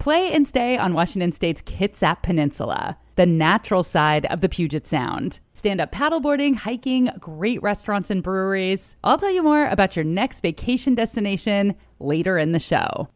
[0.00, 5.40] Play and stay on Washington State's Kitsap Peninsula, the natural side of the Puget Sound.
[5.52, 8.96] Stand up paddleboarding, hiking, great restaurants and breweries.
[9.04, 13.10] I'll tell you more about your next vacation destination later in the show.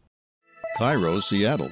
[0.77, 1.71] KIRO, Seattle.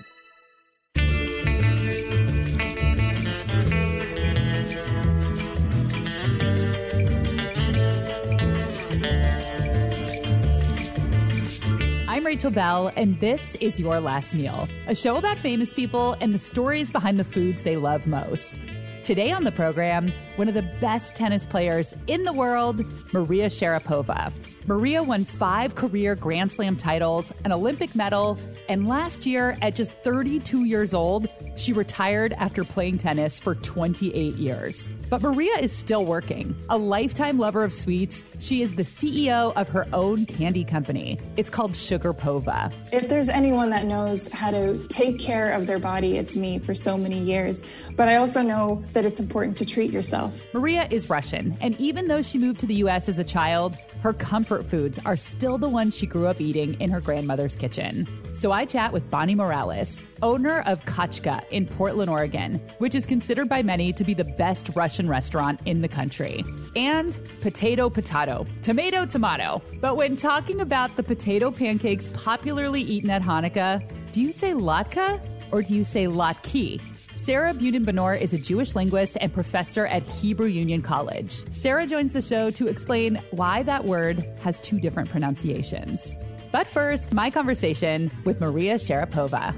[12.23, 16.33] I'm Rachel Belle, and this is Your Last Meal, a show about famous people and
[16.33, 18.61] the stories behind the foods they love most.
[19.03, 24.33] Today on the program, one of the best tennis players in the world, Maria Sharapova.
[24.67, 29.97] Maria won five career Grand Slam titles, an Olympic medal, and last year, at just
[29.99, 34.91] 32 years old, she retired after playing tennis for 28 years.
[35.11, 36.57] But Maria is still working.
[36.71, 41.19] A lifetime lover of sweets, she is the CEO of her own candy company.
[41.37, 42.73] It's called Sugarpova.
[42.93, 46.75] If there's anyone that knows how to take care of their body, it's me for
[46.75, 47.63] so many years.
[47.97, 50.41] But I also know that it's important to treat yourself.
[50.55, 54.13] Maria is Russian, and even though she moved to the US as a child, her
[54.13, 58.09] comfort foods are still the ones she grew up eating in her grandmother's kitchen.
[58.35, 63.49] So I chat with Bonnie Morales, owner of Kachka in Portland, Oregon, which is considered
[63.49, 66.45] by many to be the best Russian restaurant in the country.
[66.75, 69.63] And potato potato, tomato tomato.
[69.81, 75.25] But when talking about the potato pancakes popularly eaten at Hanukkah, do you say latka
[75.53, 76.81] or do you say latki?
[77.15, 81.45] Sarah Bunin-Benor is a Jewish linguist and professor at Hebrew Union College.
[81.53, 86.17] Sarah joins the show to explain why that word has two different pronunciations.
[86.53, 89.55] But first, my conversation with Maria Sharapova.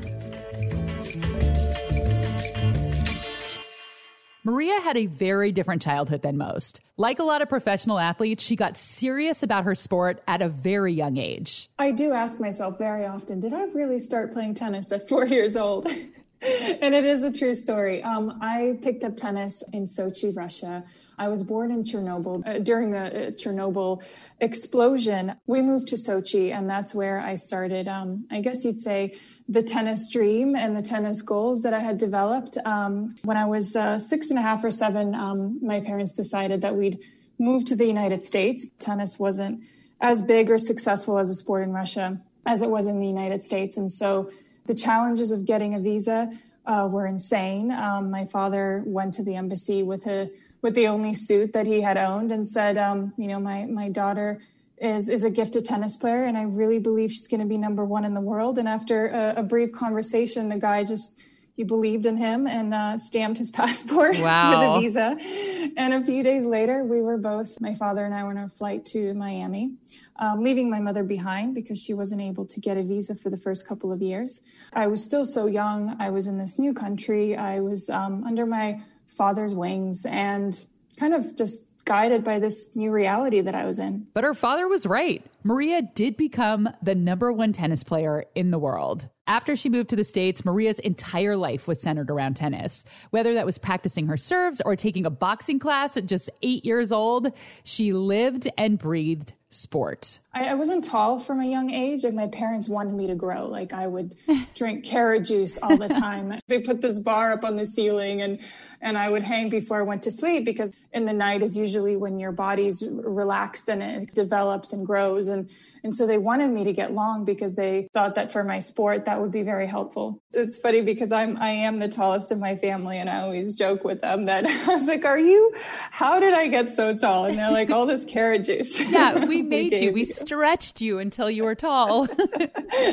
[4.43, 6.81] Maria had a very different childhood than most.
[6.97, 10.93] Like a lot of professional athletes, she got serious about her sport at a very
[10.93, 11.71] young age.
[11.79, 15.57] I do ask myself very often, did I really start playing tennis at four years
[15.57, 15.89] old?
[16.45, 18.03] and it is a true story.
[18.03, 20.85] Um, I picked up tennis in Sochi, Russia.
[21.17, 22.47] I was born in Chernobyl.
[22.47, 24.03] Uh, during the uh, Chernobyl
[24.41, 29.17] explosion, we moved to Sochi, and that's where I started, um, I guess you'd say,
[29.49, 32.57] the tennis dream and the tennis goals that I had developed.
[32.65, 36.63] Um, when I was uh, six and a half or seven, um, my parents decided
[36.63, 36.99] that we'd
[37.39, 38.67] move to the United States.
[38.79, 39.63] Tennis wasn't
[40.01, 43.41] as big or successful as a sport in Russia as it was in the United
[43.41, 43.77] States.
[43.77, 44.31] And so
[44.67, 46.31] the challenges of getting a visa
[46.67, 47.71] uh, were insane.
[47.71, 50.31] Um, my father went to the embassy with a
[50.63, 53.91] with the only suit that he had owned and said, um, you know, my my
[53.91, 54.41] daughter
[54.79, 57.85] is is a gifted tennis player, and I really believe she's going to be number
[57.85, 58.59] one in the world.
[58.59, 61.19] And after a, a, brief conversation, the guy just
[61.55, 64.77] he believed in him and uh, stamped his passport wow.
[64.79, 65.71] with a visa.
[65.77, 68.49] And a few days later, we were both my father and I were on a
[68.49, 69.75] flight to Miami
[70.17, 73.37] um, leaving my mother behind because she wasn't able to get a visa for the
[73.37, 74.41] first couple of years.
[74.73, 75.97] I was still so young.
[75.99, 77.37] I was in this new country.
[77.37, 80.59] I was um, under my father's wings and
[80.99, 84.07] kind of just guided by this new reality that I was in.
[84.15, 85.25] But her father was right.
[85.43, 89.09] Maria did become the number one tennis player in the world.
[89.27, 92.85] After she moved to the States, Maria's entire life was centered around tennis.
[93.11, 96.93] Whether that was practicing her serves or taking a boxing class at just eight years
[96.93, 97.33] old,
[97.65, 100.19] she lived and breathed sport?
[100.33, 102.05] I, I, wasn't tall from a young age.
[102.05, 103.47] Like my parents wanted me to grow.
[103.47, 104.17] Like I would
[104.55, 106.41] drink carrot juice all the time.
[106.49, 108.41] they put this bar up on the ceiling and
[108.81, 111.97] and I would hang before I went to sleep because in the night is usually
[111.97, 115.49] when your body's relaxed and it develops and grows and
[115.85, 119.05] and so they wanted me to get long because they thought that for my sport
[119.05, 120.21] that would be very helpful.
[120.33, 123.85] It's funny because I'm I am the tallest in my family and I always joke
[123.85, 125.53] with them that I was like, "Are you
[125.91, 129.43] how did I get so tall?" And they're like, "All this carrot juice." Yeah, we
[129.55, 129.93] made we you.
[129.93, 130.05] We you.
[130.07, 132.07] stretched you until you were tall.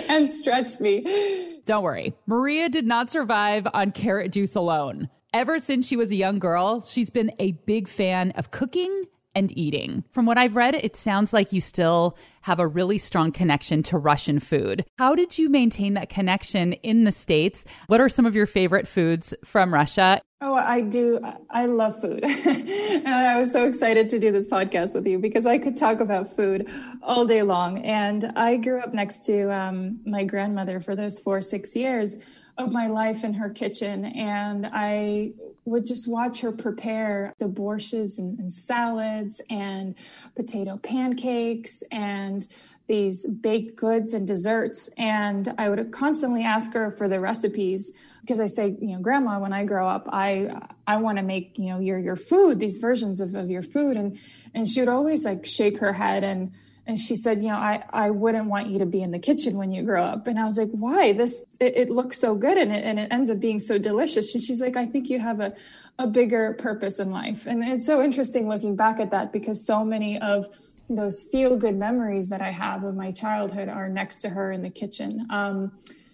[0.09, 1.59] and stretched me.
[1.66, 2.13] Don't worry.
[2.25, 5.09] Maria did not survive on carrot juice alone.
[5.34, 9.06] Ever since she was a young girl, she's been a big fan of cooking
[9.36, 10.03] and eating.
[10.12, 13.97] From what I've read, it sounds like you still have a really strong connection to
[13.97, 14.86] Russian food.
[14.97, 17.66] How did you maintain that connection in the States?
[17.88, 20.22] What are some of your favorite foods from Russia?
[20.44, 21.19] Oh, I do.
[21.51, 22.24] I love food.
[22.25, 26.00] and I was so excited to do this podcast with you because I could talk
[26.00, 26.68] about food
[27.04, 27.86] all day long.
[27.86, 32.18] And I grew up next to um, my grandmother for those four, six years
[32.62, 34.06] of my life in her kitchen.
[34.06, 35.31] And I
[35.66, 39.96] would just watch her prepare the borsches and, and salads and
[40.36, 42.48] potato pancakes and
[42.88, 44.90] these baked goods and desserts.
[44.98, 47.92] And I would constantly ask her for the recipes
[48.22, 51.58] because I say, you know, grandma, when I grow up, I, I want to make,
[51.58, 53.98] you know, your, your food, these versions of, of your food.
[53.98, 54.19] And,
[54.54, 56.52] and she would always like shake her head and,
[56.88, 59.57] and she said, you know, I, I wouldn't want you to be in the kitchen
[59.57, 60.28] when you grow up.
[60.28, 61.13] And I was like, why?
[61.13, 64.33] This, it, it looks so good and it, and it ends up being so delicious.
[64.33, 65.54] And she's like, I think you have a,
[66.00, 67.45] a bigger purpose in life.
[67.45, 70.48] And it's so interesting looking back at that because so many of
[70.89, 74.62] those feel good memories that I have of my childhood are next to her in
[74.63, 75.27] the kitchen.
[75.30, 75.72] Um,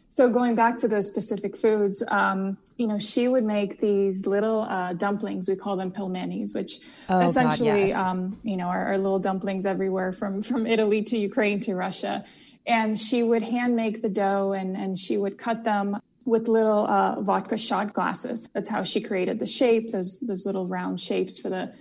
[0.09, 4.61] so going back to those specific foods, um, you know, she would make these little
[4.61, 5.47] uh, dumplings.
[5.47, 7.95] We call them pelmenis, which oh, essentially, God, yes.
[7.95, 12.25] um, you know, are, are, little dumplings everywhere from from Italy to Ukraine to Russia.
[12.65, 16.85] And she would hand make the dough, and and she would cut them with little
[16.87, 18.49] uh, vodka shot glasses.
[18.53, 19.91] That's how she created the shape.
[19.91, 21.73] Those those little round shapes for the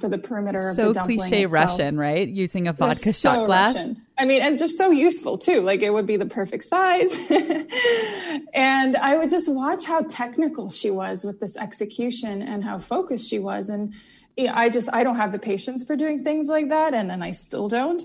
[0.00, 1.18] for the perimeter so of the dumpling.
[1.18, 1.70] So cliche itself.
[1.70, 2.28] Russian, right?
[2.28, 3.74] Using a vodka They're shot so glass.
[3.74, 4.02] Russian.
[4.18, 5.62] I mean, and just so useful too.
[5.62, 7.16] Like it would be the perfect size.
[8.54, 13.28] and I would just watch how technical she was with this execution and how focused
[13.28, 13.68] she was.
[13.68, 13.94] And
[14.38, 16.94] I just, I don't have the patience for doing things like that.
[16.94, 18.02] And then I still don't.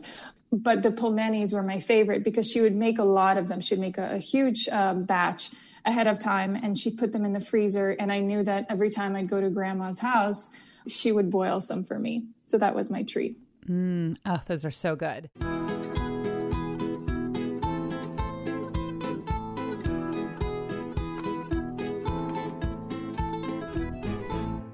[0.52, 3.62] But the pelmenis were my favorite because she would make a lot of them.
[3.62, 5.50] She would make a, a huge um, batch
[5.86, 7.92] ahead of time and she put them in the freezer.
[7.92, 10.50] And I knew that every time I'd go to grandma's house,
[10.88, 12.26] she would boil some for me.
[12.46, 13.38] So that was my treat.
[13.68, 15.30] Mm, oh, those are so good.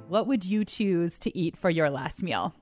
[0.07, 2.53] What would you choose to eat for your last meal?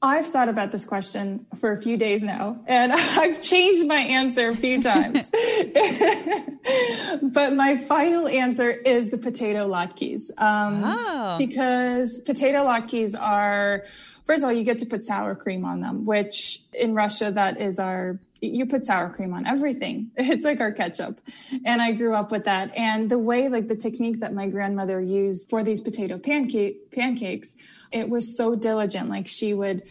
[0.00, 4.50] I've thought about this question for a few days now, and I've changed my answer
[4.50, 5.28] a few times.
[7.22, 10.30] but my final answer is the potato latkes.
[10.40, 11.36] Um, oh.
[11.38, 13.86] Because potato latkes are,
[14.24, 17.60] first of all, you get to put sour cream on them, which in Russia, that
[17.60, 20.12] is our you put sour cream on everything.
[20.16, 21.20] It's like our ketchup.
[21.64, 22.70] And I grew up with that.
[22.76, 27.56] And the way, like the technique that my grandmother used for these potato pancake pancakes
[27.92, 29.08] it was so diligent.
[29.08, 29.82] Like she would,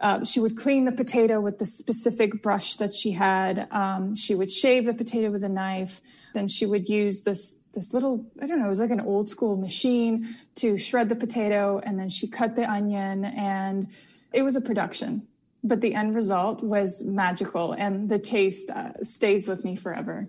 [0.00, 3.68] uh, she would clean the potato with the specific brush that she had.
[3.70, 6.00] Um, she would shave the potato with a knife.
[6.34, 9.28] Then she would use this this little I don't know, it was like an old
[9.28, 13.88] school machine to shred the potato, and then she cut the onion, and
[14.32, 15.26] it was a production.
[15.62, 20.26] But the end result was magical, and the taste uh, stays with me forever.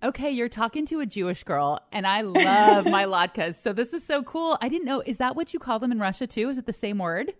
[0.00, 3.56] Okay, you're talking to a Jewish girl, and I love my latkes.
[3.56, 4.56] So this is so cool.
[4.62, 5.02] I didn't know.
[5.04, 6.48] Is that what you call them in Russia too?
[6.48, 7.34] Is it the same word?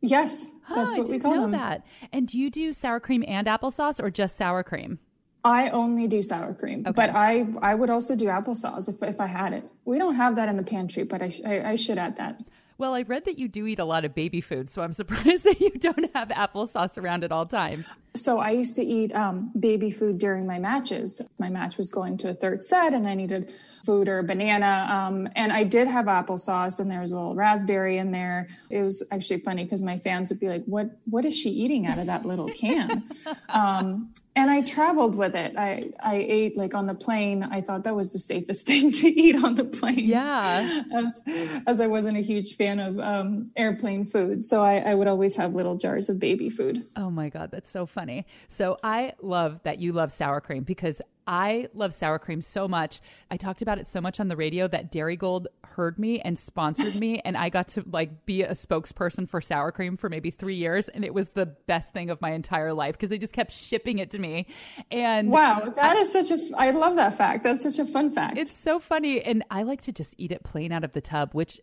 [0.00, 1.50] Yes, that's oh, what we call know them.
[1.50, 1.84] That.
[2.12, 5.00] And do you do sour cream and applesauce, or just sour cream?
[5.42, 6.92] I only do sour cream, okay.
[6.92, 9.64] but I I would also do applesauce if if I had it.
[9.84, 12.40] We don't have that in the pantry, but I I, I should add that.
[12.78, 15.44] Well, I read that you do eat a lot of baby food, so I'm surprised
[15.44, 17.86] that you don't have applesauce around at all times.
[18.14, 21.22] So I used to eat um, baby food during my matches.
[21.38, 23.52] My match was going to a third set, and I needed
[23.86, 24.88] food or banana.
[24.90, 28.48] Um, and I did have applesauce, and there was a little raspberry in there.
[28.68, 30.90] It was actually funny because my fans would be like, "What?
[31.04, 33.04] What is she eating out of that little can?"
[33.48, 35.56] um, and I traveled with it.
[35.56, 37.42] I I ate like on the plane.
[37.42, 40.00] I thought that was the safest thing to eat on the plane.
[40.00, 41.22] Yeah, as
[41.66, 45.36] as I wasn't a huge fan of um, airplane food, so I, I would always
[45.36, 46.84] have little jars of baby food.
[46.96, 48.26] Oh my god, that's so funny.
[48.48, 53.00] So I love that you love sour cream because I love sour cream so much.
[53.30, 56.94] I talked about it so much on the radio that Darigold heard me and sponsored
[56.94, 60.54] me, and I got to like be a spokesperson for sour cream for maybe three
[60.54, 63.52] years, and it was the best thing of my entire life because they just kept
[63.52, 64.46] shipping it to me.
[64.90, 67.44] And wow, that I, is such a I love that fact.
[67.44, 68.38] That's such a fun fact.
[68.38, 71.32] It's so funny, and I like to just eat it plain out of the tub,
[71.32, 71.60] which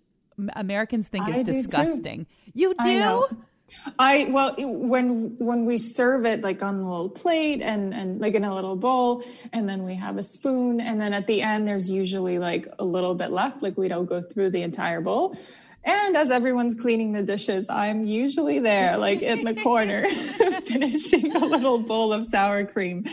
[0.55, 2.27] Americans think is disgusting.
[2.53, 3.27] You do?
[3.99, 8.33] I well when when we serve it like on a little plate and and like
[8.33, 11.67] in a little bowl and then we have a spoon and then at the end
[11.67, 15.37] there's usually like a little bit left like we don't go through the entire bowl.
[15.85, 20.07] And as everyone's cleaning the dishes, I'm usually there, like in the corner,
[20.65, 23.05] finishing a little bowl of sour cream.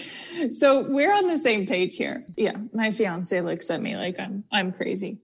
[0.53, 2.25] So we're on the same page here.
[2.37, 5.19] Yeah, my fiance looks at me like I'm I'm crazy.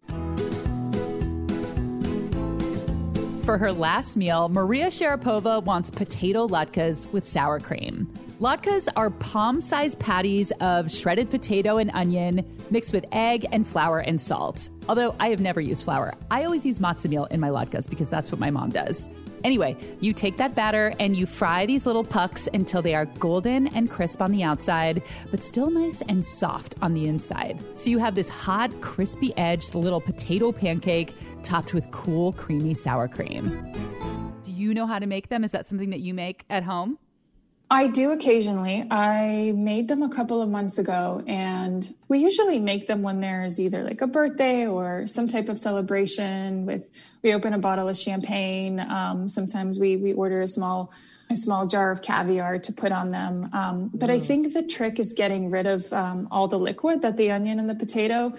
[3.46, 8.08] For her last meal, Maria Sharapova wants potato latkes with sour cream.
[8.38, 14.00] Latkes are palm sized patties of shredded potato and onion mixed with egg and flour
[14.00, 14.68] and salt.
[14.90, 18.10] Although I have never used flour, I always use matzo meal in my latkes because
[18.10, 19.08] that's what my mom does.
[19.42, 23.68] Anyway, you take that batter and you fry these little pucks until they are golden
[23.68, 27.58] and crisp on the outside, but still nice and soft on the inside.
[27.74, 33.08] So you have this hot, crispy edged little potato pancake topped with cool, creamy sour
[33.08, 33.72] cream.
[34.44, 35.42] Do you know how to make them?
[35.42, 36.98] Is that something that you make at home?
[37.68, 38.86] I do occasionally.
[38.90, 43.58] I made them a couple of months ago, and we usually make them when there's
[43.58, 46.64] either like a birthday or some type of celebration.
[46.64, 46.84] With
[47.22, 48.78] we open a bottle of champagne.
[48.78, 50.92] Um, sometimes we we order a small
[51.28, 53.50] a small jar of caviar to put on them.
[53.52, 54.12] Um, but mm.
[54.12, 57.58] I think the trick is getting rid of um, all the liquid that the onion
[57.58, 58.32] and the potato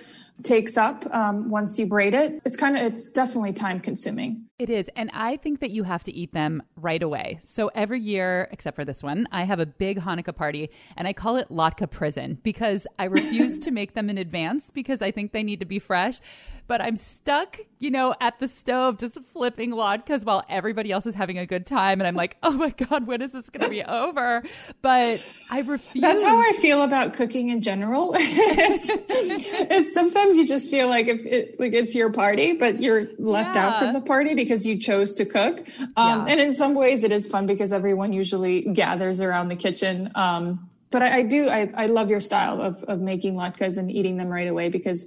[0.44, 2.42] takes up um, once you braid it.
[2.46, 4.47] It's kind of, it's definitely time consuming.
[4.60, 4.90] It is.
[4.96, 7.40] And I think that you have to eat them right away.
[7.44, 11.14] So every year, except for this one, I have a big Hanukkah party and I
[11.14, 15.32] call it Latke Prison because I refuse to make them in advance because I think
[15.32, 16.22] they need to be fresh.
[16.68, 21.16] But I'm stuck, you know, at the stove just flipping latkes while everybody else is
[21.16, 22.02] having a good time.
[22.02, 24.44] And I'm like, oh my God, when is this going to be over?
[24.82, 26.02] But I refuse.
[26.02, 28.14] That's how I feel about cooking in general.
[28.18, 33.08] it's, it's, sometimes you just feel like if it, like it's your party, but you're
[33.18, 33.68] left yeah.
[33.68, 35.60] out from the party because you chose to cook.
[35.96, 36.26] Um, yeah.
[36.28, 40.12] And in some ways, it is fun because everyone usually gathers around the kitchen.
[40.16, 43.92] Um, but I, I do, I, I, love your style of, of making latkes and
[43.92, 45.06] eating them right away because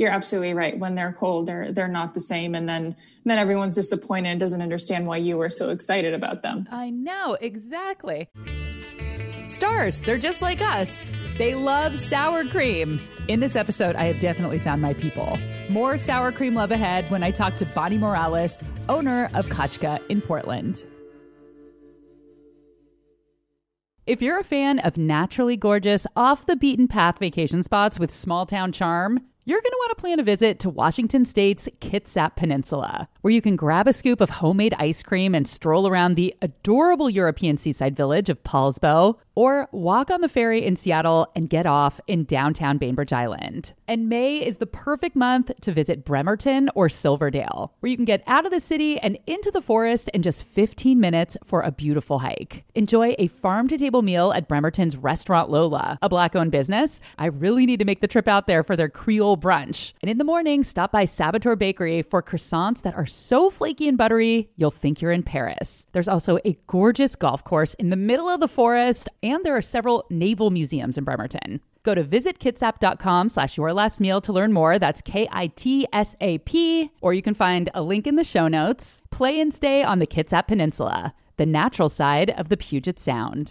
[0.00, 0.78] you're absolutely right.
[0.78, 4.62] When they're cold, they're they're not the same, and then then everyone's disappointed and doesn't
[4.62, 6.66] understand why you were so excited about them.
[6.72, 8.30] I know exactly.
[9.46, 11.04] Stars, they're just like us.
[11.36, 12.98] They love sour cream.
[13.28, 15.38] In this episode, I have definitely found my people.
[15.68, 20.22] More sour cream love ahead when I talk to Bonnie Morales, owner of Kachka in
[20.22, 20.82] Portland.
[24.06, 28.46] If you're a fan of naturally gorgeous, off the beaten path vacation spots with small
[28.46, 33.08] town charm, you're going to want to plan a visit to Washington State's Kitsap Peninsula,
[33.22, 37.08] where you can grab a scoop of homemade ice cream and stroll around the adorable
[37.08, 41.98] European seaside village of Poulsbo, or walk on the ferry in Seattle and get off
[42.06, 43.72] in downtown Bainbridge Island.
[43.88, 48.22] And May is the perfect month to visit Bremerton or Silverdale, where you can get
[48.26, 52.18] out of the city and into the forest in just 15 minutes for a beautiful
[52.18, 52.66] hike.
[52.74, 57.00] Enjoy a farm to table meal at Bremerton's Restaurant Lola, a black owned business.
[57.16, 59.94] I really need to make the trip out there for their Creole brunch.
[60.02, 63.96] And in the morning, stop by Saboteur Bakery for croissants that are so flaky and
[63.96, 65.86] buttery, you'll think you're in Paris.
[65.92, 69.08] There's also a gorgeous golf course in the middle of the forest
[69.42, 71.60] there are several naval museums in Bremerton.
[71.82, 74.78] Go to visitkitsap.com slash your last meal to learn more.
[74.78, 76.90] That's K-I-T-S-A-P.
[77.00, 79.02] Or you can find a link in the show notes.
[79.10, 83.50] Play and stay on the Kitsap Peninsula, the natural side of the Puget Sound.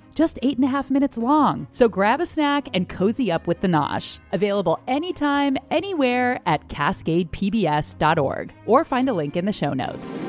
[0.15, 1.67] just eight and a half minutes long.
[1.71, 4.19] So grab a snack and cozy up with the Nosh.
[4.31, 10.23] Available anytime, anywhere at cascadepbs.org or find a link in the show notes.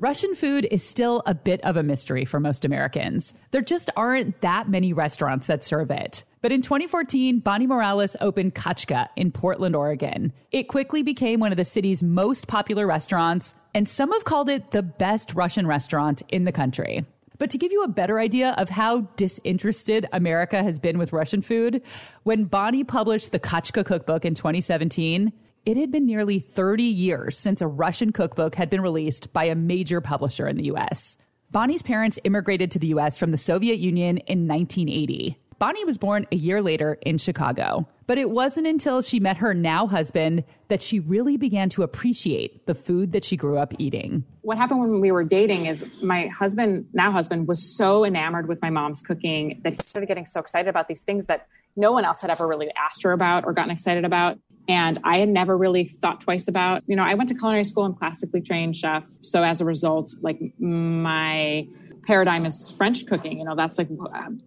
[0.00, 3.34] Russian food is still a bit of a mystery for most Americans.
[3.50, 6.22] There just aren't that many restaurants that serve it.
[6.40, 10.32] But in 2014, Bonnie Morales opened Kachka in Portland, Oregon.
[10.52, 14.70] It quickly became one of the city's most popular restaurants, and some have called it
[14.70, 17.04] the best Russian restaurant in the country.
[17.38, 21.42] But to give you a better idea of how disinterested America has been with Russian
[21.42, 21.82] food,
[22.22, 25.32] when Bonnie published the Kachka cookbook in 2017,
[25.68, 29.54] it had been nearly 30 years since a Russian cookbook had been released by a
[29.54, 31.18] major publisher in the US.
[31.50, 35.38] Bonnie's parents immigrated to the US from the Soviet Union in 1980.
[35.58, 37.86] Bonnie was born a year later in Chicago.
[38.06, 42.64] But it wasn't until she met her now husband that she really began to appreciate
[42.64, 44.24] the food that she grew up eating.
[44.40, 48.62] What happened when we were dating is my husband, now husband, was so enamored with
[48.62, 51.46] my mom's cooking that he started getting so excited about these things that
[51.76, 54.38] no one else had ever really asked her about or gotten excited about.
[54.68, 57.86] And I had never really thought twice about, you know, I went to culinary school
[57.86, 59.04] and classically trained chef.
[59.22, 61.66] So as a result, like my
[62.02, 63.38] paradigm is French cooking.
[63.38, 63.88] You know, that's like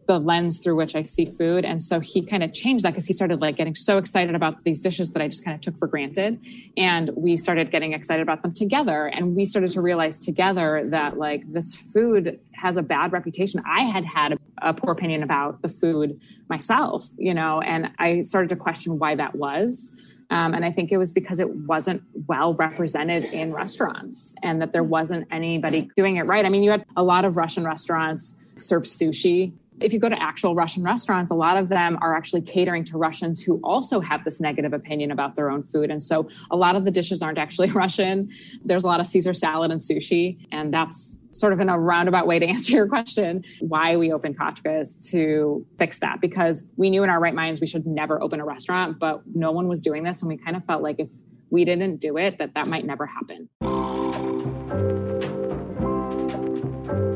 [0.08, 1.66] the lens through which I see food.
[1.66, 4.63] And so he kind of changed that because he started like getting so excited about
[4.63, 6.40] these dishes that I just kind of took for granted.
[6.78, 9.08] And we started getting excited about them together.
[9.08, 13.62] And we started to realize together that like this food has a bad reputation.
[13.65, 18.22] I had had a, a poor opinion about the food myself, you know, and I
[18.22, 19.91] started to question why that was.
[20.30, 24.74] Um, and I think it was because it wasn't well represented in restaurants and that
[24.74, 26.46] there wasn't anybody doing it right.
[26.46, 29.53] I mean, you had a lot of Russian restaurants serve sushi.
[29.80, 32.98] If you go to actual Russian restaurants, a lot of them are actually catering to
[32.98, 35.89] Russians who also have this negative opinion about their own food.
[35.89, 38.30] And so a lot of the dishes aren't actually Russian.
[38.63, 40.38] There's a lot of Caesar salad and sushi.
[40.51, 44.38] And that's sort of in a roundabout way to answer your question, why we opened
[44.38, 48.22] Kachka is to fix that because we knew in our right minds we should never
[48.22, 50.22] open a restaurant, but no one was doing this.
[50.22, 51.08] And we kind of felt like if
[51.50, 54.50] we didn't do it, that that might never happen.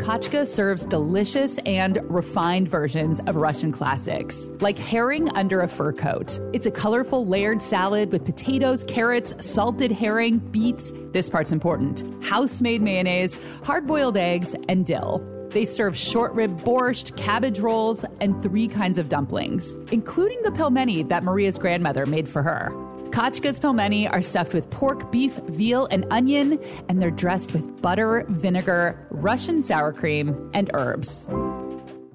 [0.06, 6.38] Kachka serves delicious and refined versions of Russian classics, like herring under a fur coat.
[6.54, 12.62] It's a colorful layered salad with potatoes, carrots, salted herring, beets, this part's important, house
[12.62, 15.26] made mayonnaise, hard boiled eggs, and dill.
[15.50, 21.10] They serve short rib borscht, cabbage rolls, and three kinds of dumplings, including the pelmeni
[21.10, 22.70] that Maria's grandmother made for her.
[23.16, 28.26] Kachka's pelmeni are stuffed with pork, beef, veal, and onion, and they're dressed with butter,
[28.28, 31.26] vinegar, Russian sour cream, and herbs.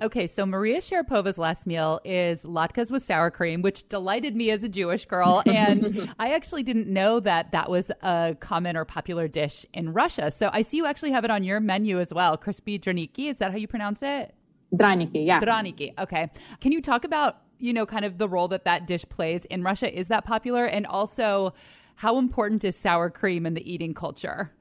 [0.03, 4.63] Okay, so Maria Sharapova's last meal is latkes with sour cream, which delighted me as
[4.63, 5.43] a Jewish girl.
[5.47, 10.31] And I actually didn't know that that was a common or popular dish in Russia.
[10.31, 12.37] So I see you actually have it on your menu as well.
[12.37, 14.35] Crispy draniki, is that how you pronounce it?
[14.75, 15.41] Draniki, yeah.
[15.41, 16.29] Draniki, okay.
[16.61, 19.63] Can you talk about you know, kind of the role that that dish plays in
[19.63, 19.97] Russia?
[19.97, 20.65] Is that popular?
[20.65, 21.55] And also,
[21.97, 24.53] how important is sour cream in the eating culture?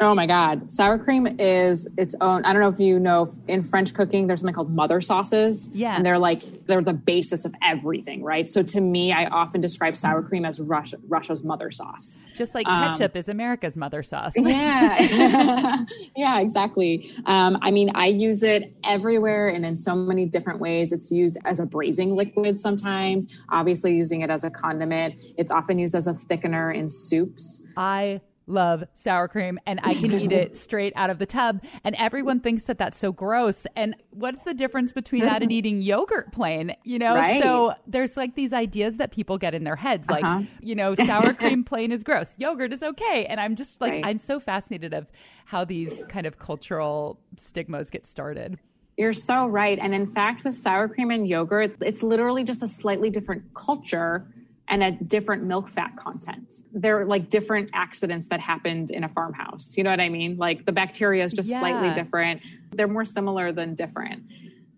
[0.00, 0.72] Oh my God.
[0.72, 2.44] Sour cream is its own.
[2.44, 5.70] I don't know if you know in French cooking, there's something called mother sauces.
[5.72, 5.96] Yeah.
[5.96, 8.48] And they're like, they're the basis of everything, right?
[8.48, 12.20] So to me, I often describe sour cream as Russia, Russia's mother sauce.
[12.36, 14.34] Just like ketchup um, is America's mother sauce.
[14.48, 15.84] Yeah.
[16.16, 17.12] yeah, exactly.
[17.26, 20.90] Um, I mean, I use it everywhere and in so many different ways.
[20.90, 25.16] It's used as a braising liquid sometimes, obviously using it as a condiment.
[25.36, 27.62] It's often used as a thickener in soups.
[27.76, 31.62] I love sour cream and I can eat it straight out of the tub.
[31.84, 33.66] And everyone thinks that that's so gross.
[33.76, 36.74] And what's the difference between that and eating yogurt plain?
[36.84, 37.42] You know, right.
[37.42, 40.42] so there's like these ideas that people get in their heads, like, uh-huh.
[40.60, 43.26] you know, sour cream plain is gross, yogurt is okay.
[43.28, 44.04] And I'm just like, right.
[44.04, 45.06] I'm so fascinated of
[45.44, 48.58] how these kind of cultural stigmas get started.
[48.96, 49.78] You're so right.
[49.78, 54.26] And in fact, with sour cream and yogurt, it's literally just a slightly different culture
[54.68, 56.62] and a different milk fat content.
[56.72, 59.76] They're like different accidents that happened in a farmhouse.
[59.76, 60.36] You know what I mean?
[60.36, 61.60] Like the bacteria is just yeah.
[61.60, 62.42] slightly different.
[62.72, 64.24] They're more similar than different.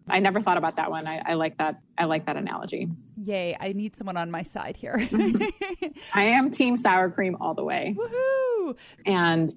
[0.09, 1.06] I never thought about that one.
[1.06, 1.80] I, I, like that.
[1.97, 2.88] I like that analogy.
[3.23, 3.56] Yay!
[3.58, 4.97] I need someone on my side here.
[6.15, 7.95] I am team sour cream all the way.
[7.97, 8.76] Woohoo!
[9.06, 9.54] And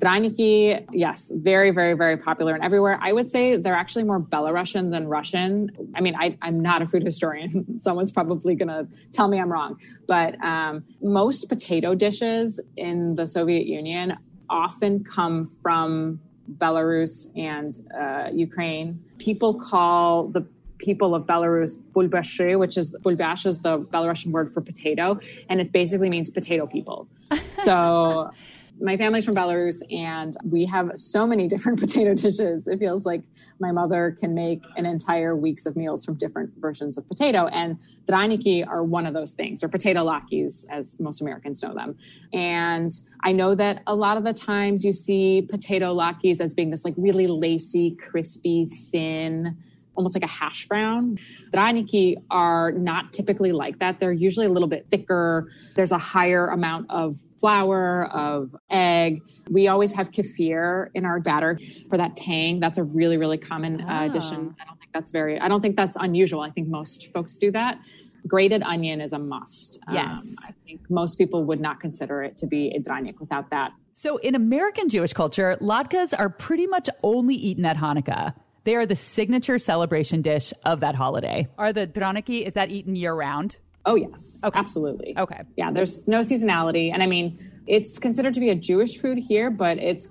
[0.00, 2.98] Draniki, yes, very, very, very popular and everywhere.
[3.00, 5.70] I would say they're actually more Belarusian than Russian.
[5.94, 7.78] I mean, I, am not a food historian.
[7.78, 9.78] Someone's probably going to tell me I'm wrong.
[10.06, 14.16] But um, most potato dishes in the Soviet Union
[14.50, 16.20] often come from
[16.58, 19.02] Belarus and uh, Ukraine.
[19.18, 20.46] People call the
[20.78, 25.72] people of Belarus bulbashi, which is bulbash is the Belarusian word for potato, and it
[25.72, 27.08] basically means potato people.
[27.56, 28.30] So
[28.80, 32.66] my family's from Belarus and we have so many different potato dishes.
[32.66, 33.22] It feels like
[33.60, 37.46] my mother can make an entire weeks of meals from different versions of potato.
[37.46, 41.96] And draniki are one of those things, or potato latkes, as most Americans know them.
[42.32, 46.70] And I know that a lot of the times you see potato latkes as being
[46.70, 49.56] this like really lacy, crispy, thin,
[49.96, 51.18] almost like a hash brown.
[51.52, 54.00] Draniki are not typically like that.
[54.00, 55.50] They're usually a little bit thicker.
[55.76, 59.20] There's a higher amount of flour, of egg.
[59.50, 62.58] We always have kefir in our batter for that tang.
[62.58, 64.06] That's a really, really common uh, oh.
[64.06, 64.56] addition.
[64.58, 66.40] I don't think that's very, I don't think that's unusual.
[66.40, 67.78] I think most folks do that.
[68.26, 69.78] Grated onion is a must.
[69.92, 70.20] Yes.
[70.20, 73.72] Um, I think most people would not consider it to be a dranik without that.
[73.92, 78.32] So in American Jewish culture, latkes are pretty much only eaten at Hanukkah.
[78.64, 81.46] They are the signature celebration dish of that holiday.
[81.58, 83.58] Are the draniki, is that eaten year round?
[83.86, 84.42] Oh, yes.
[84.44, 84.58] Okay.
[84.58, 85.14] Absolutely.
[85.18, 85.42] Okay.
[85.56, 86.92] Yeah, there's no seasonality.
[86.92, 90.08] And I mean, it's considered to be a Jewish food here, but it's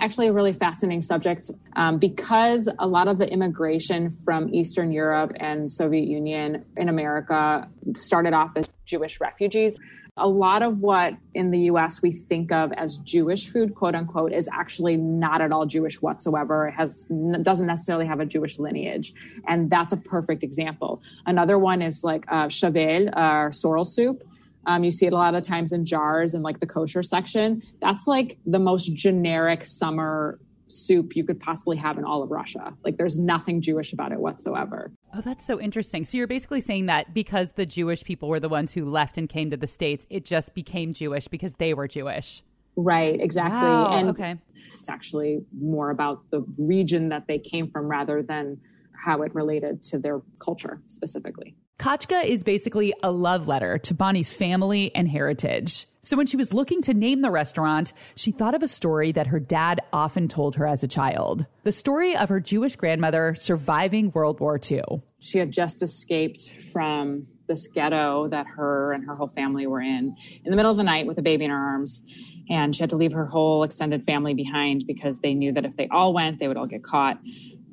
[0.00, 5.32] actually a really fascinating subject um, because a lot of the immigration from Eastern Europe
[5.36, 9.78] and Soviet Union in America started off as Jewish refugees.
[10.16, 14.32] A lot of what in the US we think of as Jewish food, quote unquote,
[14.32, 16.66] is actually not at all Jewish whatsoever.
[16.66, 17.06] It has
[17.42, 19.14] doesn't necessarily have a Jewish lineage,
[19.46, 21.00] and that's a perfect example.
[21.26, 24.24] Another one is like uh, shavel, uh, sorrel soup
[24.68, 27.62] um, you see it a lot of times in jars in like the kosher section.
[27.80, 32.74] That's like the most generic summer soup you could possibly have in all of Russia.
[32.84, 34.92] Like there's nothing Jewish about it whatsoever.
[35.14, 36.04] Oh, that's so interesting.
[36.04, 39.26] So you're basically saying that because the Jewish people were the ones who left and
[39.26, 42.42] came to the States, it just became Jewish because they were Jewish.
[42.76, 43.68] Right, exactly.
[43.68, 44.36] Wow, and okay.
[44.78, 48.60] it's actually more about the region that they came from rather than
[48.92, 51.56] how it related to their culture specifically.
[51.78, 55.86] Kachka is basically a love letter to Bonnie's family and heritage.
[56.02, 59.28] So when she was looking to name the restaurant, she thought of a story that
[59.28, 64.10] her dad often told her as a child the story of her Jewish grandmother surviving
[64.10, 65.02] World War II.
[65.20, 70.16] She had just escaped from this ghetto that her and her whole family were in
[70.44, 72.02] in the middle of the night with a baby in her arms.
[72.50, 75.76] And she had to leave her whole extended family behind because they knew that if
[75.76, 77.20] they all went, they would all get caught.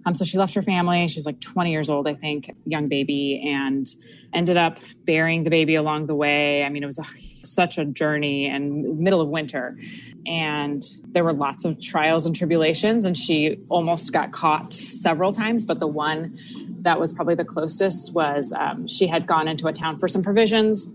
[0.06, 1.08] Um, so she left her family.
[1.08, 3.88] She was like 20 years old, I think, young baby, and
[4.34, 6.64] ended up burying the baby along the way.
[6.64, 7.06] I mean, it was a,
[7.44, 9.78] such a journey and middle of winter.
[10.28, 15.66] And there were lots of trials and tribulations, and she almost got caught several times.
[15.66, 16.38] But the one
[16.82, 20.22] that was probably the closest was um, she had gone into a town for some
[20.22, 20.88] provisions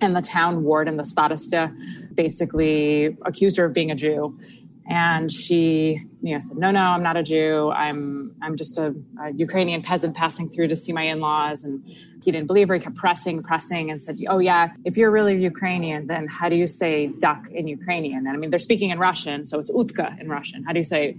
[0.00, 1.74] and the town ward and the starosta
[2.14, 4.38] basically accused her of being a Jew
[4.86, 7.70] and she you know said no no i'm not a jew.
[7.70, 11.64] I'm i'm just a, a, ukrainian peasant passing through to see my in-laws.
[11.64, 11.82] And
[12.22, 12.74] he didn't believe her.
[12.74, 16.56] He kept pressing pressing and said oh yeah if you're really ukrainian then how do
[16.56, 18.26] you say duck in ukrainian?
[18.26, 20.64] And i mean they're speaking in russian so it's utka in russian.
[20.64, 21.16] How do you say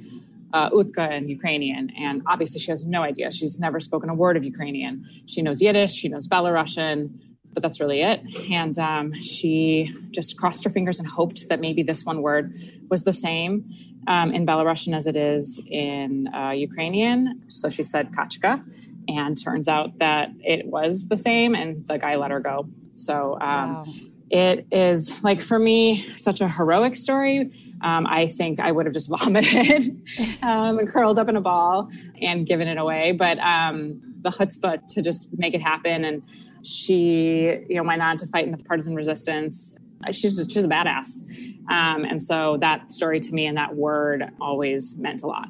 [0.53, 1.91] uh, utka in ukrainian?
[1.97, 3.31] And obviously she has no idea.
[3.31, 5.05] She's never spoken a word of ukrainian.
[5.25, 7.19] She knows yiddish she knows belarusian
[7.55, 8.21] but that's really it.
[8.51, 12.53] And um, she just crossed her fingers and hoped that maybe this one word
[12.89, 13.71] was the same
[14.07, 17.41] um, in Belarusian as it is in uh, Ukrainian.
[17.47, 18.63] So she said kachka,
[19.07, 22.67] and turns out that it was the same, and the guy let her go.
[22.93, 23.85] So um, wow.
[24.29, 27.51] it is like for me such a heroic story.
[27.81, 30.01] Um, I think I would have just vomited
[30.41, 31.89] um, and curled up in a ball
[32.21, 33.13] and given it away.
[33.13, 36.23] But um, the chutzpah to just make it happen and
[36.65, 39.77] she, you know, went on to fight in the partisan resistance.
[40.11, 41.21] She's she's a badass,
[41.69, 45.47] um, and so that story to me and that word always meant a lot.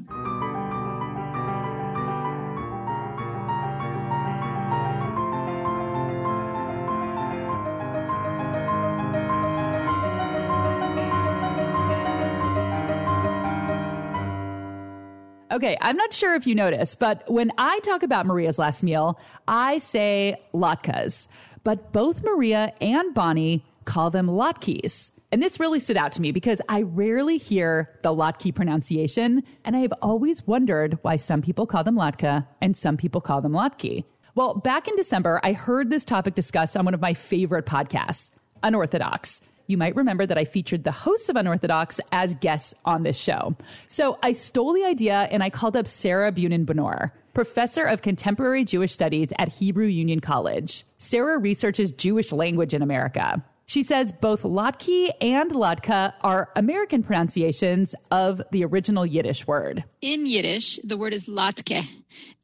[15.55, 19.17] Okay, I'm not sure if you noticed, but when I talk about Maria's last meal,
[19.47, 21.29] I say latkes.
[21.63, 25.11] But both Maria and Bonnie call them latkes.
[25.31, 29.77] And this really stood out to me because I rarely hear the latke pronunciation, and
[29.77, 33.53] I have always wondered why some people call them latke and some people call them
[33.53, 34.03] latke.
[34.35, 38.29] Well, back in December, I heard this topic discussed on one of my favorite podcasts,
[38.61, 43.17] Unorthodox you might remember that I featured the hosts of Unorthodox as guests on this
[43.17, 43.55] show.
[43.87, 48.63] So I stole the idea and I called up Sarah Bunin Benor, professor of contemporary
[48.63, 50.83] Jewish studies at Hebrew Union College.
[50.97, 53.43] Sarah researches Jewish language in America.
[53.67, 59.83] She says both Latke and Latka are American pronunciations of the original Yiddish word.
[60.01, 61.83] In Yiddish, the word is Latke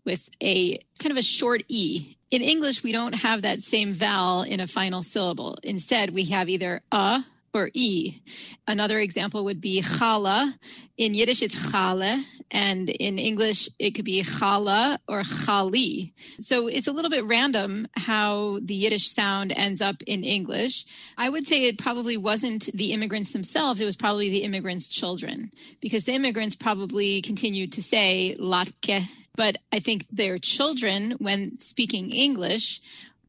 [0.05, 4.43] with a kind of a short E in English, we don't have that same vowel
[4.43, 5.57] in a final syllable.
[5.63, 8.21] Instead, we have either a or e.
[8.65, 10.53] Another example would be chala.
[10.97, 16.13] In Yiddish, it's chale, and in English, it could be chala or chali.
[16.39, 20.85] So it's a little bit random how the Yiddish sound ends up in English.
[21.17, 25.51] I would say it probably wasn't the immigrants themselves, it was probably the immigrants' children,
[25.81, 32.12] because the immigrants probably continued to say latke but I think their children, when speaking
[32.12, 32.82] English,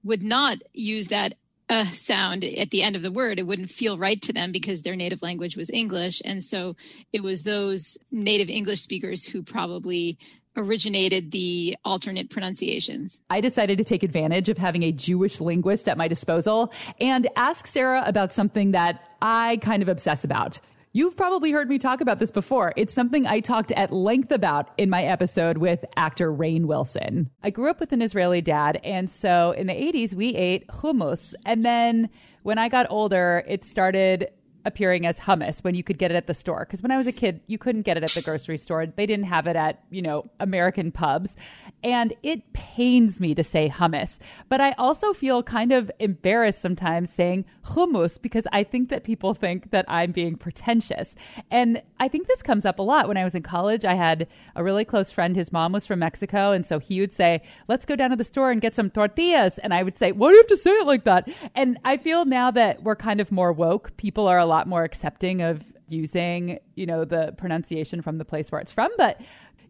[0.05, 1.35] would not use that
[1.69, 3.39] uh sound at the end of the word.
[3.39, 6.21] It wouldn't feel right to them because their native language was English.
[6.25, 6.77] And so
[7.13, 10.19] it was those native English speakers who probably
[10.57, 13.21] originated the alternate pronunciations.
[13.31, 17.67] I decided to take advantage of having a Jewish linguist at my disposal and ask
[17.67, 20.61] Sarah about something that I kind of obsess about
[20.95, 22.75] You've probably heard me talk about this before.
[22.77, 27.31] It's something I talked at length about in my episode with actor Rainn Wilson.
[27.43, 31.33] I grew up with an Israeli dad, and so in the 80s, we ate hummus.
[31.47, 32.11] And then
[32.43, 34.29] when I got older, it started
[34.65, 36.61] appearing as hummus when you could get it at the store.
[36.61, 38.87] Because when I was a kid, you couldn't get it at the grocery store.
[38.87, 41.37] They didn't have it at, you know, American pubs.
[41.83, 44.19] And it pains me to say hummus.
[44.49, 49.35] But I also feel kind of embarrassed sometimes saying hummus because I think that people
[49.35, 51.17] think that I'm being pretentious.
[51.51, 53.09] And I think this comes up a lot.
[53.09, 55.35] When I was in college, I had a really close friend.
[55.35, 56.53] His mom was from Mexico.
[56.53, 59.59] And so he would say, let's go down to the store and get some tortillas.
[59.59, 61.29] And I would say, why do you have to say it like that?
[61.55, 64.85] And I feel now that we're kind of more woke, people are a lot more
[64.85, 68.91] accepting of using, you know, the pronunciation from the place where it's from.
[68.97, 69.21] But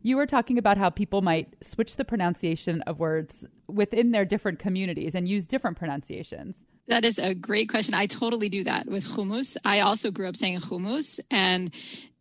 [0.03, 4.59] you were talking about how people might switch the pronunciation of words within their different
[4.59, 6.65] communities and use different pronunciations.
[6.89, 7.95] That is a great question.
[7.95, 9.57] I totally do that with hummus.
[9.65, 11.21] I also grew up saying hummus.
[11.31, 11.73] And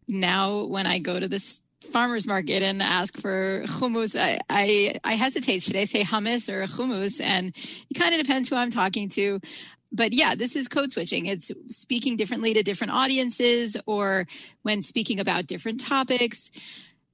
[0.07, 5.13] now when I go to this farmer's market and ask for hummus, I, I, I
[5.13, 5.63] hesitate.
[5.63, 7.19] Should I say hummus or hummus?
[7.19, 7.55] And
[7.89, 9.39] it kind of depends who I'm talking to
[9.91, 11.25] but yeah, this is code switching.
[11.25, 14.27] It's speaking differently to different audiences or
[14.63, 16.51] when speaking about different topics.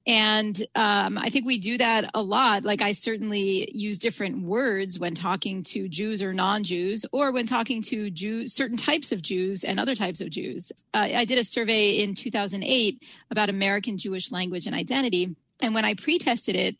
[0.06, 2.64] And um, I think we do that a lot.
[2.64, 7.82] Like I certainly use different words when talking to Jews or non-Jews, or when talking
[7.82, 10.72] to Jews, certain types of Jews and other types of Jews.
[10.94, 15.84] Uh, I did a survey in 2008 about American Jewish language and identity, and when
[15.84, 16.76] I pre-tested it,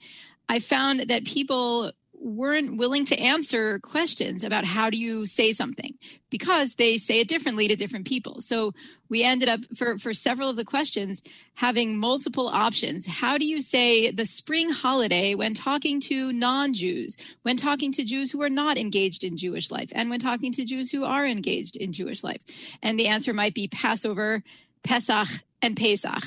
[0.49, 5.95] I found that people weren't willing to answer questions about how do you say something
[6.31, 8.41] because they say it differently to different people.
[8.41, 8.73] So
[9.09, 11.23] we ended up for, for several of the questions
[11.55, 13.07] having multiple options.
[13.07, 18.31] How do you say the spring holiday when talking to non-Jews, when talking to Jews
[18.31, 21.77] who are not engaged in Jewish life, and when talking to Jews who are engaged
[21.77, 22.43] in Jewish life?
[22.83, 24.43] And the answer might be Passover,
[24.83, 25.29] Pesach,
[25.63, 26.25] and Pesach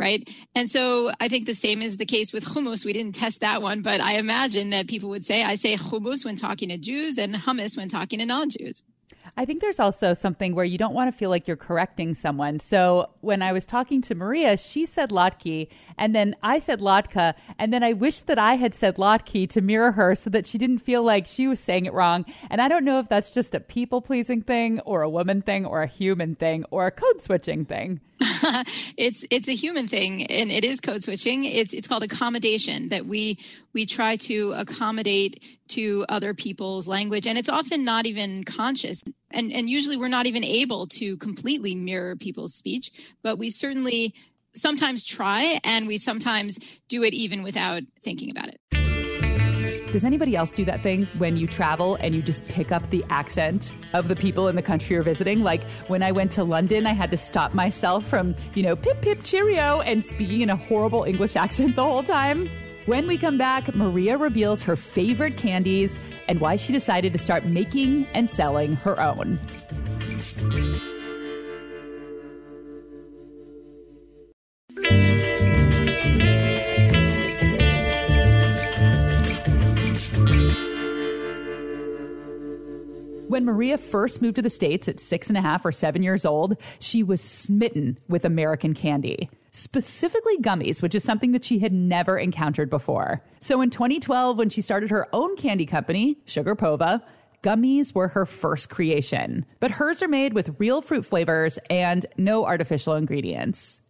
[0.00, 0.26] right?
[0.54, 2.84] And so I think the same is the case with hummus.
[2.84, 6.24] We didn't test that one, but I imagine that people would say, I say hummus
[6.24, 8.82] when talking to Jews and hummus when talking to non Jews.
[9.36, 12.60] I think there's also something where you don't want to feel like you're correcting someone.
[12.60, 17.34] So when I was talking to Maria, she said latke, and then I said latka,
[17.58, 20.58] and then I wished that I had said latke to mirror her so that she
[20.58, 22.24] didn't feel like she was saying it wrong.
[22.50, 25.64] And I don't know if that's just a people pleasing thing, or a woman thing,
[25.66, 28.00] or a human thing, or a code switching thing.
[28.98, 33.06] it's it's a human thing and it is code switching it's it's called accommodation that
[33.06, 33.38] we
[33.72, 39.52] we try to accommodate to other people's language and it's often not even conscious and
[39.52, 44.14] and usually we're not even able to completely mirror people's speech but we certainly
[44.52, 48.60] sometimes try and we sometimes do it even without thinking about it
[49.90, 53.04] does anybody else do that thing when you travel and you just pick up the
[53.10, 55.42] accent of the people in the country you're visiting?
[55.42, 59.02] Like when I went to London, I had to stop myself from, you know, pip
[59.02, 62.48] pip cheerio and speaking in a horrible English accent the whole time.
[62.86, 67.44] When we come back, Maria reveals her favorite candies and why she decided to start
[67.44, 69.38] making and selling her own.
[83.28, 86.26] When Maria first moved to the States at six and a half or seven years
[86.26, 91.72] old, she was smitten with American candy, specifically gummies, which is something that she had
[91.72, 93.22] never encountered before.
[93.40, 97.02] So in 2012, when she started her own candy company, Sugarpova,
[97.42, 99.46] gummies were her first creation.
[99.60, 103.80] But hers are made with real fruit flavors and no artificial ingredients.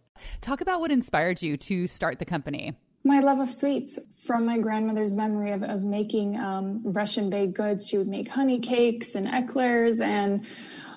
[0.40, 2.75] Talk about what inspired you to start the company.
[3.03, 7.88] My love of sweets from my grandmother's memory of, of making um, Russian baked goods.
[7.88, 10.44] She would make honey cakes and eclairs and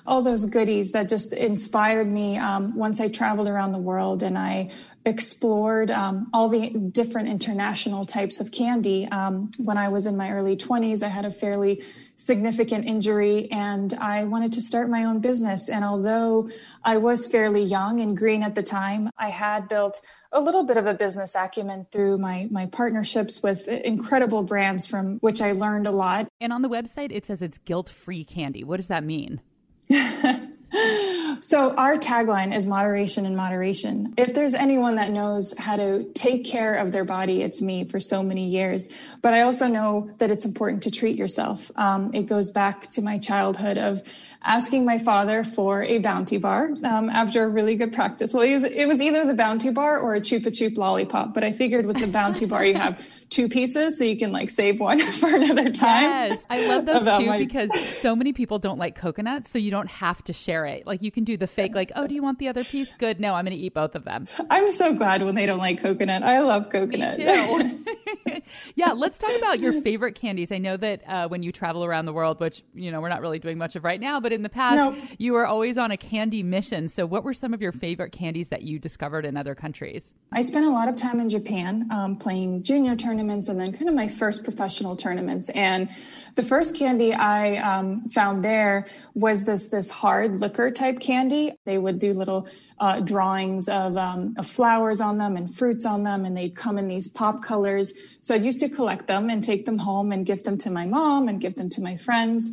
[0.06, 4.36] all those goodies that just inspired me um, once I traveled around the world and
[4.36, 4.70] I
[5.06, 9.06] explored um, all the different international types of candy.
[9.06, 11.84] Um, when I was in my early 20s, I had a fairly
[12.16, 15.68] significant injury and I wanted to start my own business.
[15.68, 16.48] And although
[16.82, 20.00] I was fairly young and green at the time, I had built
[20.32, 25.18] a little bit of a business acumen through my my partnerships with incredible brands from
[25.18, 26.28] which I learned a lot.
[26.40, 28.64] And on the website it says it's guilt-free candy.
[28.64, 29.40] What does that mean?
[31.40, 34.14] so our tagline is moderation and moderation.
[34.16, 38.00] If there's anyone that knows how to take care of their body, it's me for
[38.00, 38.88] so many years.
[39.22, 41.70] But I also know that it's important to treat yourself.
[41.76, 44.02] Um, it goes back to my childhood of
[44.44, 48.32] asking my father for a bounty bar um, after a really good practice.
[48.34, 51.42] Well, it was, it was either the bounty bar or a chupa chup lollipop, but
[51.42, 53.02] I figured with the bounty bar, you have
[53.34, 56.04] two pieces so you can like save one for another time.
[56.04, 57.38] Yes, I love those too my...
[57.38, 60.86] because so many people don't like coconuts, so you don't have to share it.
[60.86, 62.88] Like you can do the fake, like, oh, do you want the other piece?
[62.98, 63.20] Good.
[63.20, 64.28] No, I'm going to eat both of them.
[64.48, 66.22] I'm so glad when they don't like coconut.
[66.22, 67.18] I love coconut.
[67.18, 67.84] Me too.
[68.76, 70.52] yeah, let's talk about your favorite candies.
[70.52, 73.20] I know that uh, when you travel around the world, which you know we're not
[73.20, 74.96] really doing much of right now, but in the past nope.
[75.18, 76.88] you were always on a candy mission.
[76.88, 80.12] So, what were some of your favorite candies that you discovered in other countries?
[80.32, 83.88] I spent a lot of time in Japan um, playing junior tournaments and then kind
[83.88, 85.48] of my first professional tournaments.
[85.50, 85.88] And
[86.34, 91.52] the first candy I um, found there was this this hard liquor type candy.
[91.64, 92.48] They would do little
[92.80, 96.76] uh, drawings of, um, of, flowers on them and fruits on them, and they'd come
[96.76, 97.92] in these pop colors.
[98.20, 100.84] So I used to collect them and take them home and give them to my
[100.84, 102.50] mom and give them to my friends.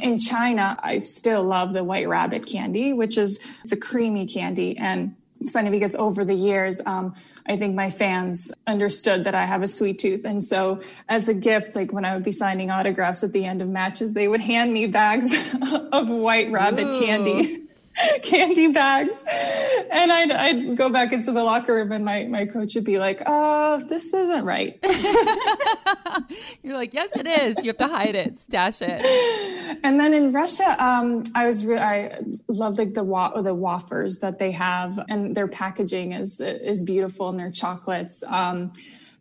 [0.00, 4.76] In China, I still love the white rabbit candy, which is it's a creamy candy,
[4.76, 7.14] and it's funny because over the years, um,
[7.46, 10.24] I think my fans understood that I have a sweet tooth.
[10.24, 13.62] And so, as a gift, like when I would be signing autographs at the end
[13.62, 15.34] of matches, they would hand me bags
[15.92, 17.00] of white rabbit Ooh.
[17.00, 17.62] candy.
[18.22, 19.22] candy bags.
[19.90, 22.98] And I'd, I'd go back into the locker room and my, my coach would be
[22.98, 24.78] like, oh, this isn't right.
[26.62, 27.56] You're like, yes, it is.
[27.58, 29.00] You have to hide it, stash it.
[29.82, 34.18] And then in Russia, um, I was, re- I love like the, wa- the wafers
[34.18, 38.22] that they have and their packaging is, is beautiful and their chocolates.
[38.24, 38.72] Um,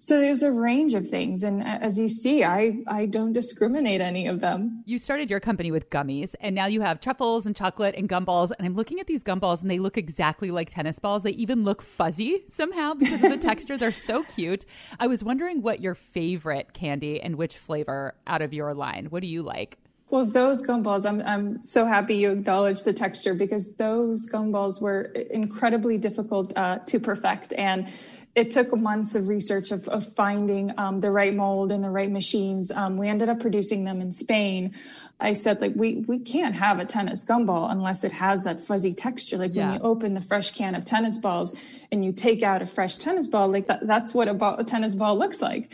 [0.02, 1.44] so there's a range of things.
[1.44, 4.82] And as you see, I, I don't discriminate any of them.
[4.86, 8.52] You started your company with gummies, and now you have truffles and chocolate and gumballs.
[8.58, 11.24] And I'm looking at these gumballs, and they look exactly like tennis balls.
[11.24, 13.78] They even look fuzzy somehow because of the texture.
[13.78, 14.66] They're so cute.
[15.00, 19.08] I was wondering what your favorite candy and which flavor out of your line.
[19.08, 19.78] What do you like?
[20.12, 25.04] Well, those gumballs, I'm, I'm so happy you acknowledged the texture because those gumballs were
[25.30, 27.54] incredibly difficult uh, to perfect.
[27.54, 27.88] And
[28.36, 32.12] it took months of research of, of finding um, the right mold and the right
[32.12, 32.72] machines.
[32.72, 34.76] Um, we ended up producing them in Spain.
[35.20, 38.94] I said, like, we, we can't have a tennis gumball unless it has that fuzzy
[38.94, 39.38] texture.
[39.38, 39.72] Like yeah.
[39.72, 41.56] when you open the fresh can of tennis balls
[41.92, 44.64] and you take out a fresh tennis ball, like that, that's what a, ball, a
[44.64, 45.70] tennis ball looks like.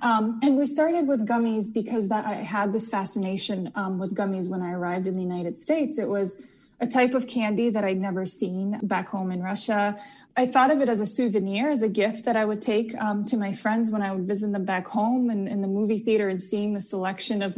[0.00, 4.48] Um, and we started with gummies because that I had this fascination um, with gummies
[4.48, 5.98] when I arrived in the United States.
[5.98, 6.38] It was
[6.80, 10.00] a type of candy that I'd never seen back home in Russia.
[10.36, 13.24] I thought of it as a souvenir, as a gift that I would take um,
[13.26, 16.28] to my friends when I would visit them back home and in the movie theater
[16.28, 17.56] and seeing the selection of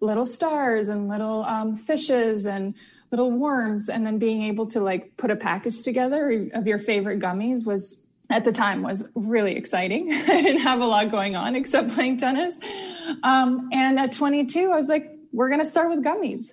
[0.00, 2.74] little stars and little um, fishes and
[3.10, 7.20] little worms, and then being able to like put a package together of your favorite
[7.20, 10.12] gummies was at the time was really exciting.
[10.12, 12.58] I didn't have a lot going on except playing tennis.
[13.22, 16.52] Um, and at 22, I was like, we're going to start with gummies.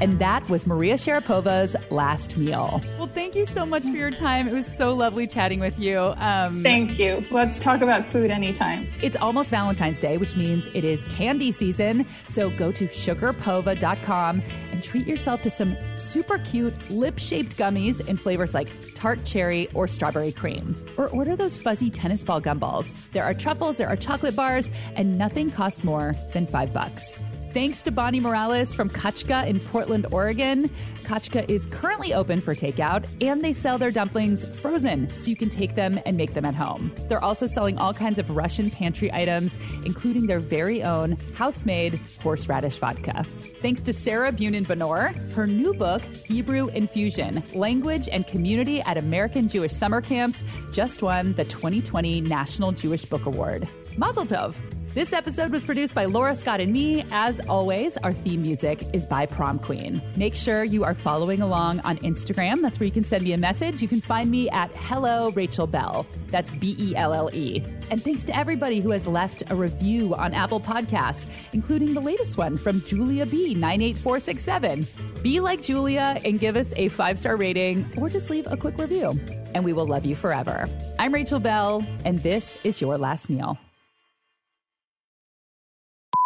[0.00, 2.82] And that was Maria Sharapova's last meal.
[2.98, 4.48] Well, thank you so much for your time.
[4.48, 5.98] It was so lovely chatting with you.
[6.16, 7.24] Um, thank you.
[7.30, 8.88] Let's talk about food anytime.
[9.02, 12.06] It's almost Valentine's Day, which means it is candy season.
[12.26, 18.16] So go to sugarpova.com and treat yourself to some super cute lip shaped gummies in
[18.16, 20.76] flavors like tart cherry or strawberry cream.
[20.96, 22.94] Or order those fuzzy tennis ball gumballs.
[23.12, 27.22] There are truffles, there are chocolate bars, and nothing costs more than five bucks.
[27.52, 30.70] Thanks to Bonnie Morales from Kachka in Portland, Oregon.
[31.02, 35.50] Kachka is currently open for takeout and they sell their dumplings frozen so you can
[35.50, 36.92] take them and make them at home.
[37.08, 42.00] They're also selling all kinds of Russian pantry items, including their very own house made
[42.20, 43.26] horseradish vodka.
[43.60, 49.48] Thanks to Sarah Bunin Benor, her new book, Hebrew Infusion Language and Community at American
[49.48, 53.68] Jewish Summer Camps, just won the 2020 National Jewish Book Award.
[53.96, 54.54] Mazel Tov!
[54.92, 57.04] This episode was produced by Laura Scott and me.
[57.12, 60.02] As always, our theme music is by Prom Queen.
[60.16, 62.60] Make sure you are following along on Instagram.
[62.60, 63.82] That's where you can send me a message.
[63.82, 66.06] You can find me at Hello Rachel Belle.
[66.32, 67.62] That's B E L L E.
[67.92, 72.36] And thanks to everybody who has left a review on Apple Podcasts, including the latest
[72.36, 74.88] one from Julia B, 98467.
[75.22, 78.76] Be like Julia and give us a five star rating or just leave a quick
[78.76, 79.10] review,
[79.54, 80.68] and we will love you forever.
[80.98, 83.56] I'm Rachel Belle, and this is Your Last Meal.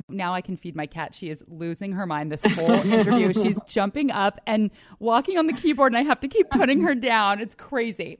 [0.09, 1.15] Now I can feed my cat.
[1.15, 3.33] She is losing her mind this whole interview.
[3.43, 6.95] She's jumping up and walking on the keyboard, and I have to keep putting her
[6.95, 7.41] down.
[7.41, 8.19] It's crazy.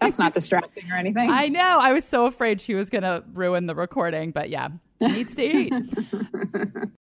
[0.00, 1.30] That's not distracting or anything.
[1.30, 1.60] I know.
[1.60, 4.68] I was so afraid she was going to ruin the recording, but yeah,
[5.02, 5.74] she needs to eat.